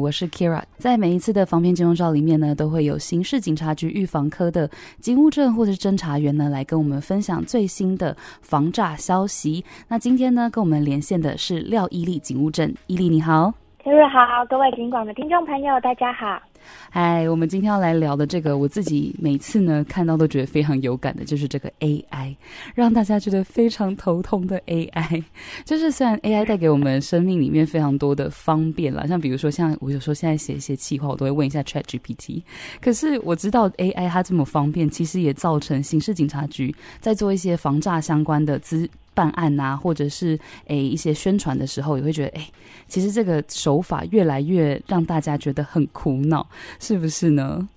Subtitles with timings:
[0.00, 9.64] 我是 Kira，在每一次的防骗金融照里面呢，都会有刑事警察局预防科的警务证或者是侦查员呢，来跟我们分享最新的防诈消息。
[9.88, 13.61] 那今天呢，跟我们连线的是廖伊利警务证，伊利你好。
[13.84, 16.40] 各位好，各位警广的听众朋友大家好。
[16.88, 22.36] 嗨，我们今天要来聊的这个，我自己每次呢看到都觉得非常有感的，就是这个 AI，
[22.76, 25.24] 让大家觉得非常头痛的 AI。
[25.64, 32.40] 就是虽然 AI 带给我们生命里面非常多的方便啦，像比如说像我有时候现在写一些企划，我都会问一下 ChatGPT。
[32.80, 38.88] 可是我知道 AI 它这么方便，其实也造成刑事警察局在做一些防诈相关的资。
[39.14, 42.52] 办案啊，或者是诶、欸、一些宣传的时候，也会觉得诶、欸，
[42.86, 46.46] 其实这个手法越来越让大家觉得很苦恼，
[46.80, 47.68] 是不是呢？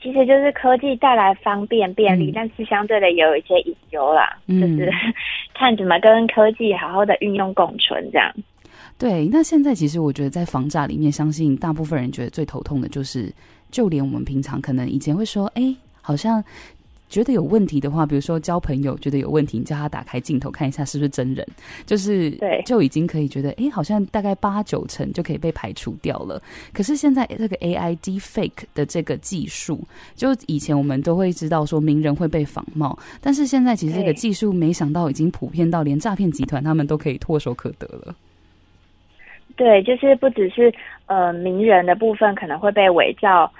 [0.00, 4.90] 其实就是科技带来方便便利，嗯、但是相对的也有一些隐忧啦，嗯、就是
[5.54, 8.32] 看怎么跟科技好好的运用共存这样。
[8.96, 13.32] 对，那现在其实我觉得在防诈里面，相信大部分人觉得最头痛的就是，
[13.70, 16.42] 就连我们平常可能以前会说，哎、欸，好像。
[17.08, 21.46] 觉得有问题的话，比如说交朋友觉得有问题，你叫他打开镜头看一下是不是真人，
[21.86, 26.40] 就是对，就已经可以觉得，哎，好像大概八九成就可以被排除掉了。
[26.72, 29.80] 可是现在这个 AI Deepfake 的这个技术，
[30.14, 38.14] 就以前我们都会知道说名人会被仿冒，但是现在其实这个技术没想到已经普遍到连诈骗集团他们都可以唾手可得了。
[39.56, 40.72] 对，就是不只是
[41.06, 43.50] 呃名人的部分可能会被伪造。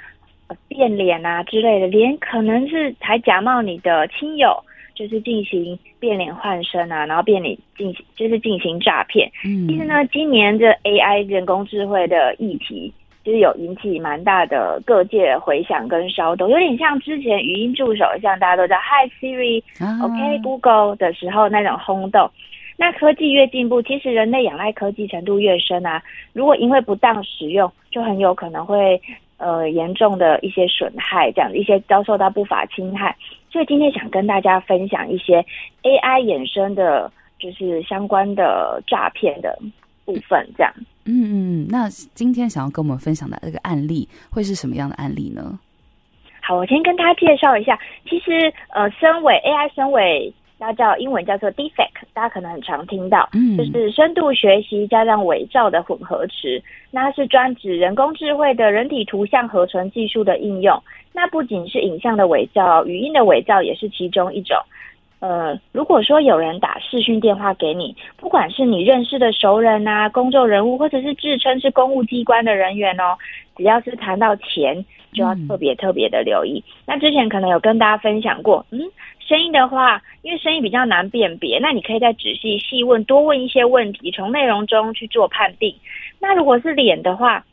[0.68, 4.56] 变脸啊之类的，连可能是还假冒你的亲友，
[4.94, 9.30] 就是进行变脸换身啊，然后变脸进行就是进行诈骗。
[9.44, 12.92] 嗯，其实呢，今年这 AI 人工智慧的议题，
[13.24, 22.30] 就是有引起蛮大的各界回响跟骚动，有点像之前语音助手，像大家都知道 Hi Siri，OK Google 的时候那种轰动。
[22.76, 26.02] 那科技越进步，其实人类仰赖科技程度越深啊。
[26.32, 28.98] 如果因为不当使用，就很有可能会。
[29.38, 33.16] 呃，严重的一些损害，这样一些遭受到不法侵害，
[33.50, 35.40] 所以今天想跟大家分享一些
[35.82, 39.56] AI 衍生的，就是相关的诈骗的
[40.04, 40.72] 部分，这样。
[41.04, 45.58] 嗯嗯，那今天想要跟我们分享的这个案例，会是什么样的案例呢？
[46.42, 47.78] 好，我先跟大家介绍一下，
[48.08, 50.32] 其实呃，深伪 AI 深伪。
[50.60, 56.60] 那叫英文叫做 defect，大家可能很常听到，嗯，就是深度学习加上伪造的混合词。
[56.90, 60.76] 那它是专指人工智慧的人体图像合成技术的应用。
[61.12, 64.56] 那不仅是影像的伪造，语音的伪造也是其中一种。
[65.20, 73.16] 呃，如果说有人打视讯电话给你，不管是你认识的熟人啊、公众人物，或者是自称是公务机关的人员哦，
[73.56, 76.62] 只要是谈到钱，就要特别特别的留意。
[76.66, 78.80] 嗯、那之前可能有跟大家分享过，嗯。
[79.28, 85.74] 声音的话，因为声音比较难辨别，那你可以再仔细细问，多问一些问题，从内容中去做判定。
[86.18, 87.44] 那如果是脸的话，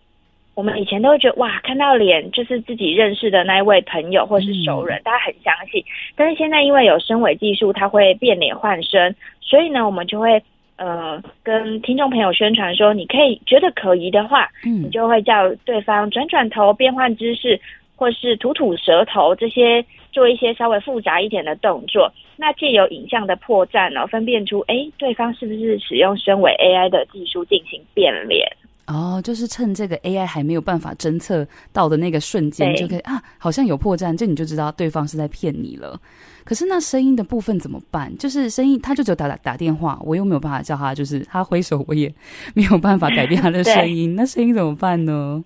[0.54, 5.84] 我们以前都会觉得哇，看到脸就是自己认识的那一位朋友或是熟人，嗯、大家很相信。
[6.16, 10.42] 但是现在因为有声伪技术，它会变脸换声，所以呢，我们就会
[10.78, 17.60] 呃跟听众朋友宣传说，你可以觉得可疑的话，嗯，你就会叫对方转转头，变换姿势。
[17.98, 19.82] 或是吐吐舌头，这些
[20.16, 28.48] 做一些稍微复杂一点的动作，那借由影像的破绽呢，分辨出哎，对方是不是使用身为 AI 的技术进行变脸？
[28.88, 36.00] 哦，就是趁这个 AI 还没有办法侦测到的那个瞬间，就可以啊，好像有破绽，这你就知道对方是在骗你了。
[36.46, 38.16] 可是那声音的部分怎么办？
[38.18, 42.10] 就是声音，他就只有打打打电话，我又没有办法叫他，就是他挥手，我也
[42.56, 45.44] 没有办法改变他的声音，那声音怎么办呢？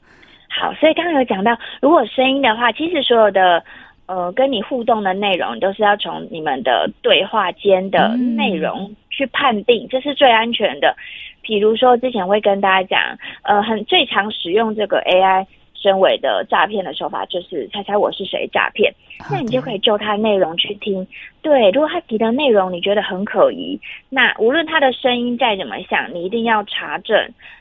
[0.50, 3.64] 好，所以刚刚有讲到，如果声音的话，其实所有的
[4.10, 10.96] 呃跟你互动的内容，都是要从你们的对话间的内容去判定，这是最安全的。
[11.44, 18.92] 比如说之前会跟大家讲，呃，很最常使用这个 AI 深伪的诈骗的手法，就是猜猜我是谁诈骗。
[19.30, 21.06] 那你就可以就他的内容去听，
[21.44, 27.16] 对，如果他提的内容你觉得很可疑，那无论他的声音再怎么响，你一定要查证，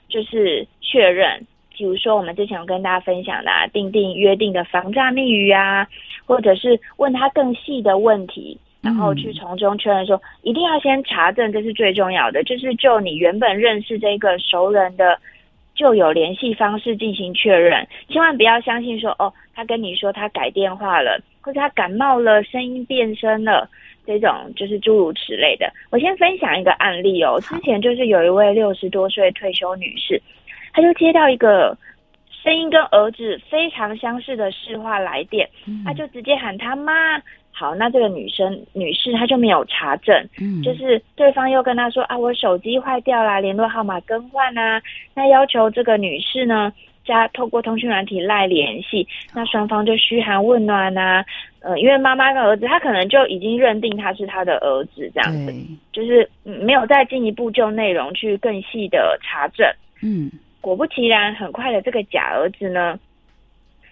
[0.08, 1.46] 就是确认。
[1.78, 5.86] 比如说，我们之前有跟大家分享的，啊，订定约定的防诈密语啊，
[6.26, 15.16] 或者是问他更细的问题，然后去从中确认说，一定要先查证，这是最重要的，就是就你原本认识这个熟人的
[15.76, 23.70] 就有联系方式进行确认，千万不要相信说，哦，他跟你说他改电话了，或者他感冒了，声音变声了，
[24.04, 25.72] 这种就是诸如此类的。
[25.92, 30.20] 我先分享一个案例哦，之前就是有一位六十多岁退休女士。
[30.78, 31.76] 他就接到一个
[32.40, 35.48] 声音跟儿子非常相似的市话来电，
[35.84, 37.20] 他就直接喊他妈
[37.50, 44.80] 好，那这个女生女士她就没有查证，嗯，就是对方又跟她说啊，我手机坏掉啦，联络号码更换啊，
[45.14, 46.72] 那要求这个女士呢
[47.04, 49.04] 加透过通讯软体赖联系，
[49.34, 51.24] 那双方就嘘寒问暖啊，
[51.60, 55.52] 呃，因为妈妈跟儿子他可能就已经认定他是他的儿子这样子，
[55.92, 59.66] 就是没有再进一步就内容去更细的查证，
[60.00, 60.30] 嗯，
[60.60, 62.98] 果不其然，很快的这个假儿子呢。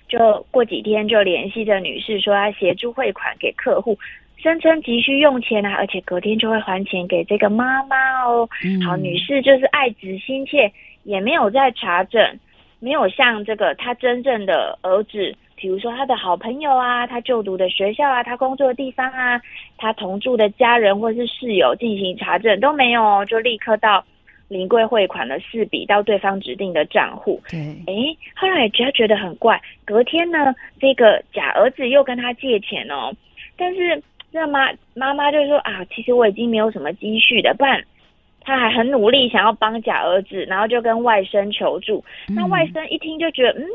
[0.09, 3.99] 就过几天就联系着女士说要协助汇款给客户，
[4.37, 8.49] 声称急需用钱啊，而且隔天就会还钱给这个妈妈哦。
[8.65, 10.71] 嗯、好，女士就是爱子心切，
[11.03, 12.39] 也没有再查证，
[12.79, 19.41] 没有像这个他真正的儿子，比如说他的好朋友啊，他就读的学校啊，他工作的地方啊，
[19.77, 24.05] 他同住的家人或是室友进行查证都没有哦，就立刻到。
[24.49, 27.41] 临柜汇款了四笔到对方指定的账户。
[27.51, 27.95] 对，哎，
[28.37, 33.13] 后来觉得觉得很怪，隔天呢，这个假儿子又跟他借钱哦。
[33.57, 34.01] 但是
[34.31, 37.83] 那妈妈妈就说啊，其实我已经没有什么积蓄的，不然
[38.41, 42.05] 他还很努力想要帮假儿子，然后就跟外甥求助。
[42.29, 43.67] 嗯、那外甥一听就觉得，嗯，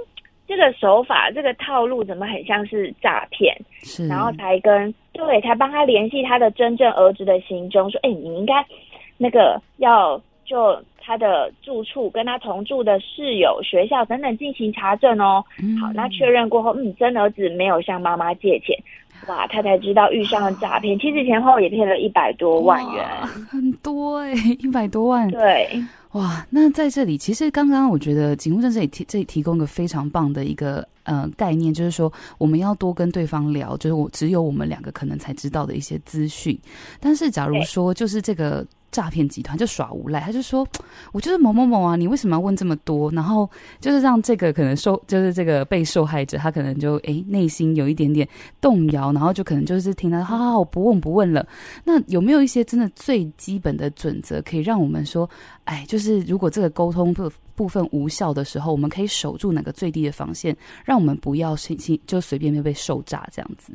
[0.48, 3.54] 这个手法，这个套路怎么很像是诈骗？
[3.84, 8.66] 是，然后才跟对，才帮他联系他的真正儿子的行踪，说，哎，你应该
[9.18, 10.22] 那个要。
[10.52, 15.42] 就他的住处、跟他同住的室友、学校等等进行查证哦。
[15.64, 18.78] 嗯、好，那确认过后，嗯，真儿子没有向妈妈借钱，
[19.28, 21.00] 哇，他才知道遇上了诈骗。
[21.00, 23.08] 其实前后也骗了一百多万元，
[23.50, 25.32] 很多哎、欸， 一百多万。
[25.32, 25.82] 对，
[26.12, 36.60] 哇，那在这里，其实刚刚我觉得警务证这里提这里提供一个非常棒的一个呃概念，就是说我们要多跟对方聊，就是我只有我们两个可能才知道的一些资讯。
[37.00, 38.66] 但是假如说就是这个。
[38.92, 40.68] 诈骗集团就耍无赖，他就说
[41.14, 43.50] ：“我就是某某某啊，你为什么要问这么多？”然后
[43.80, 48.28] 就是让这个可能受，就是这个被受害者，他可能就诶内心有一点点
[48.60, 51.48] 动摇，然后就可能就是听他，好好好，我不问不问了。
[51.84, 55.30] 那有没有一些真的最基本的准则，可以让我们说，
[55.64, 63.72] 哎，就是如果这个沟通部部分无效的时候，我们可以守住哪个最低的防线，让我们不要轻轻就随便便被受诈这样子。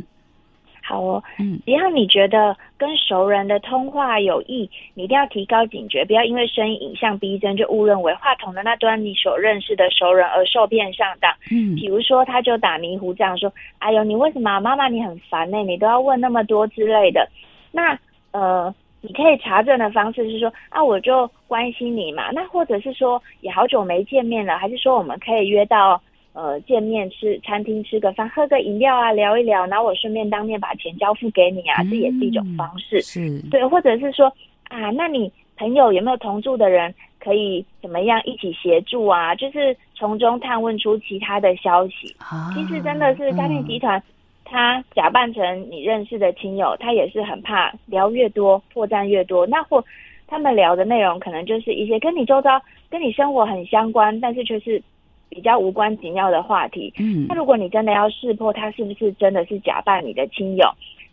[0.89, 11.33] 好哦，嗯，只要你觉得跟熟人的通话有异，你一定要提高警觉，不要因为声音影像逼真就误认为话筒的那端你所认识的熟人而受骗上当。
[11.51, 15.59] 嗯，比如说他就打迷糊这样说：“哎呦，你为什么妈妈你很烦呢？
[15.59, 17.29] 你都要问那么多之类的。”
[17.73, 17.99] 那
[18.31, 22.31] 呃，你可以查证的方式是说啊，我就关心你嘛。
[22.31, 26.01] 那或者是说也好久没见面了，还是说我们可以约到？
[26.37, 33.01] 呃，见面吃餐厅吃个饭，喝个饮料啊，聊一聊，然后我顺便当面把钱交付给你啊，嗯、这也是一种方式。
[33.01, 34.27] 是，对，或者是说
[34.69, 39.35] 啊，那你朋友有没有同住的人可以怎么样一起协助啊？
[39.35, 42.15] 就是从中探问出其他的消息。
[42.19, 44.03] 啊、其实真的是诈骗集团，
[44.45, 49.47] 他假扮成你认识的亲友，他也是很怕聊越多破绽越多。
[49.47, 49.83] 那或
[50.27, 52.61] 他们聊的内容可能就是一些跟你周遭、
[52.91, 54.83] 跟你生活很相关，但是却是。
[55.29, 60.67] 比较无关紧要的话题，嗯，那如果你真的要识破他是不是真的是假扮你的亲友，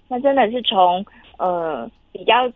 [0.07, 1.05] 那真的是从
[1.37, 2.49] 呃比较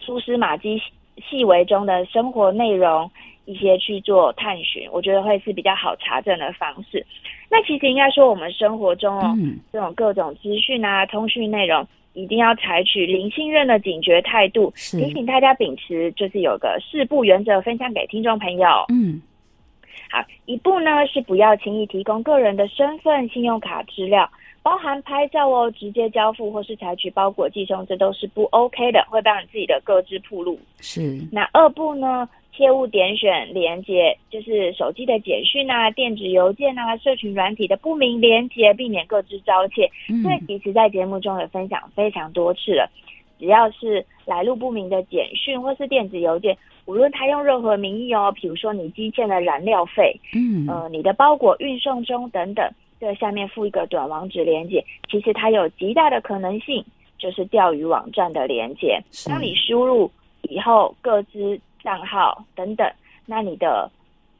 [0.00, 0.80] 蛛丝马迹
[1.18, 3.08] 细微中的生活内容
[3.44, 7.04] 一些去做探寻，我觉得会是比较好查证的方式。
[7.50, 14.98] 那其实应该说我们生活中哦，嗯、这种各种资讯啊、通讯内容，一定要采取零信任的警觉态度，是。
[14.98, 19.20] 提醒大家秉持就是有个四不原则，分享给听众朋友，嗯。
[20.10, 24.28] 好，一步呢是不要轻易提供个人的身份、信用卡资料，
[24.62, 30.58] 包含拍照哦，直接交付或是采取包裹寄送，这都是不 OK 的，会让你自己的各自铺路。
[30.80, 31.20] 是。
[31.32, 39.90] 那二步呢，切勿点选连接，就是手机的简讯啊、电子邮件啊、社群软体的不明连接，避免各自遭窃。
[40.10, 40.22] 嗯。
[40.22, 42.90] 所以其实，在节目中也分享非常多次了，
[43.42, 46.56] 只要是来路不明的简讯或是电子邮件。
[46.86, 52.64] 无论他用任何名义哦，比如说你积欠的燃料费，嗯，呃，你的包裹运送中等等，
[53.00, 56.84] 这下面附一个短网址连接，其实它有极大的可能性
[57.18, 59.00] 就是钓鱼网站的连接。
[59.28, 60.08] 当你输入
[60.42, 62.88] 以后，各资账号等等，
[63.26, 63.90] 那你的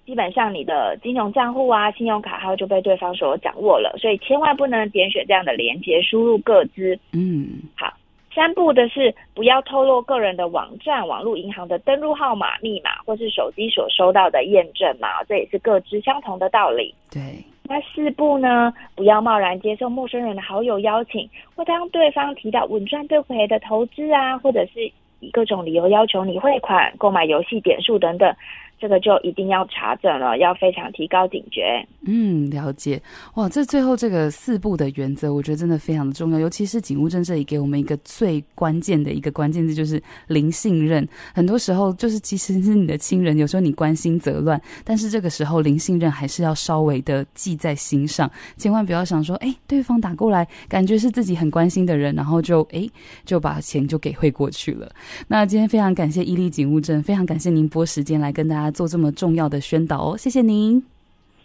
[0.06, 6.96] 基本上你的金融账户啊、信用卡号就被对方所掌握了，所以千万不能点选这样的连接，输入各资。
[7.12, 7.92] 嗯，好。
[8.34, 16.94] 三步的是不要透露个人的网站、网络银行的登录号码、密码，或是手机所收到的验证码，这也是各自相同的道理。
[17.10, 17.20] 对。
[17.64, 18.74] 那四步呢？
[18.96, 28.34] 不要贸然接受陌生人的好友邀请，或当对方提到稳赚不赔的投资啊，或者是以各种理由要求你汇款、购买游戏点数等等，
[28.82, 31.86] 这个就一定要查证了，要非常提高警觉。
[32.04, 33.00] 嗯，了解。
[33.34, 36.40] 哇，这最后这个四步的原则，我觉得真的非常的重要。
[36.40, 41.08] 尤其是警务证这里给我们一个最关键的一个关键字，就是零信任。
[41.32, 52.84] 很多时候，就是即使是你的亲人，有时候你关心则乱，但是这个时候零信任还是要稍微的记在心上，千万不要想说，哎，对方打过来，感觉是自己很关心的人，然后就哎
[53.24, 54.90] 就把钱就给汇过去了。
[55.28, 58.71] 那今天非常感谢伊利警务证，非常感谢您拨时间来跟大家。
[58.72, 60.82] 做这么重要的宣导哦，谢谢您。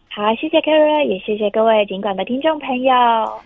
[0.09, 2.93] 好，谢谢 Karen，也谢谢各位警管的听众朋友。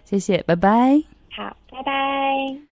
[0.05, 1.01] 谢谢，拜拜。
[1.35, 2.61] 好，拜拜。